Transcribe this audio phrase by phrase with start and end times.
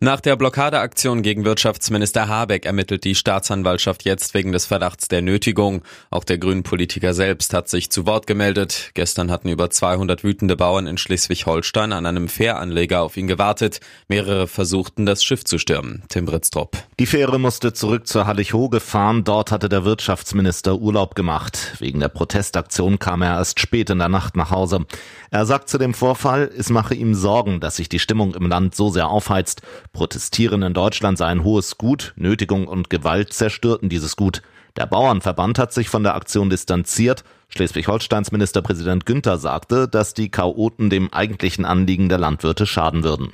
[0.00, 5.82] Nach der Blockadeaktion gegen Wirtschaftsminister Habeck ermittelt die Staatsanwaltschaft jetzt wegen des Verdachts der Nötigung.
[6.10, 8.90] Auch der Grünen-Politiker selbst hat sich zu Wort gemeldet.
[8.94, 13.80] Gestern hatten über 200 wütende Bauern in Schleswig-Holstein an einem Fähranleger auf ihn gewartet.
[14.08, 16.02] Mehrere versuchten, das Schiff zu stürmen.
[16.08, 16.76] Tim Britztrup.
[16.98, 19.24] Die Fähre musste zurück zur Hallig-Hoge fahren.
[19.24, 21.76] Dort hatte der Wirtschaftsminister Urlaub gemacht.
[21.78, 24.86] Wegen der Protestaktion kam er erst spät in der Nacht nach Hause.
[25.30, 28.74] Er sagt zu dem Vorfall, es mache ihm Sorgen, dass sich die Stimmung im Land
[28.74, 29.51] so sehr aufheizt.
[29.92, 34.40] Protestieren in Deutschland sei ein hohes Gut, Nötigung und Gewalt zerstörten dieses Gut.
[34.76, 37.24] Der Bauernverband hat sich von der Aktion distanziert.
[37.48, 43.32] Schleswig-Holsteins Ministerpräsident Günther sagte, dass die Chaoten dem eigentlichen Anliegen der Landwirte schaden würden.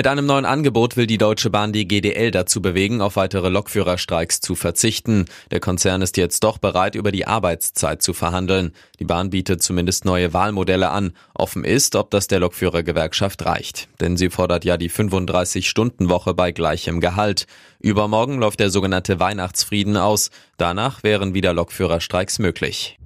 [0.00, 4.40] Mit einem neuen Angebot will die Deutsche Bahn die GDL dazu bewegen, auf weitere Lokführerstreiks
[4.40, 5.26] zu verzichten.
[5.50, 8.72] Der Konzern ist jetzt doch bereit, über die Arbeitszeit zu verhandeln.
[8.98, 11.12] Die Bahn bietet zumindest neue Wahlmodelle an.
[11.34, 13.90] Offen ist, ob das der Lokführergewerkschaft reicht.
[14.00, 17.46] Denn sie fordert ja die 35-Stunden-Woche bei gleichem Gehalt.
[17.78, 20.30] Übermorgen läuft der sogenannte Weihnachtsfrieden aus.
[20.56, 22.98] Danach wären wieder Lokführerstreiks möglich.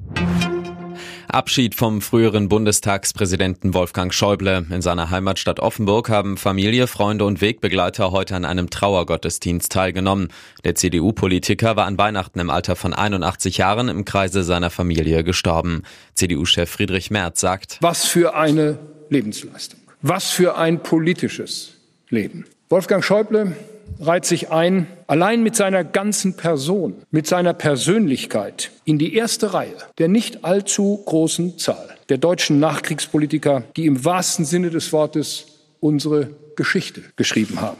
[1.35, 4.65] Abschied vom früheren Bundestagspräsidenten Wolfgang Schäuble.
[4.71, 10.29] In seiner Heimatstadt Offenburg haben Familie, Freunde und Wegbegleiter heute an einem Trauergottesdienst teilgenommen.
[10.62, 15.83] Der CDU-Politiker war an Weihnachten im Alter von 81 Jahren im Kreise seiner Familie gestorben.
[16.15, 18.79] CDU-Chef Friedrich Merz sagt, Was für eine
[19.11, 19.81] Lebensleistung.
[20.03, 21.73] Was für ein politisches
[22.11, 22.45] Leben.
[22.69, 23.57] Wolfgang Schäuble
[24.00, 29.77] reiht sich ein, allein mit seiner ganzen Person, mit seiner Persönlichkeit in die erste Reihe
[29.98, 35.47] der nicht allzu großen Zahl der deutschen Nachkriegspolitiker, die im wahrsten Sinne des Wortes
[35.81, 37.78] unsere Geschichte geschrieben haben.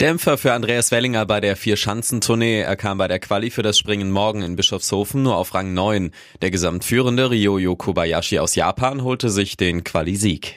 [0.00, 2.60] Dämpfer für Andreas Wellinger bei der Vier-Schanzentournee.
[2.60, 6.10] Er kam bei der Quali für das Springen morgen in Bischofshofen nur auf Rang 9.
[6.42, 10.56] Der gesamtführende Ryoyo Kobayashi aus Japan holte sich den Quali-Sieg.